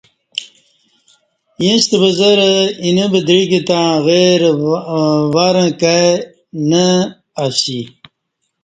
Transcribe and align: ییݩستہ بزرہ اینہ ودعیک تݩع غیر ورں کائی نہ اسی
ییݩستہ 1.61 1.95
بزرہ 2.01 2.49
اینہ 2.83 3.05
ودعیک 3.11 3.51
تݩع 3.67 3.89
غیر 4.05 4.41
ورں 5.33 5.69
کائی 5.81 6.09
نہ 6.69 6.85
اسی 7.43 7.79